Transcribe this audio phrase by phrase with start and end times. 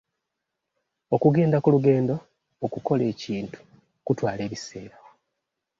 [1.15, 2.15] Okugenda ku lugendo
[2.65, 3.59] okukola ekintu
[4.05, 4.97] kutwala ebiseera.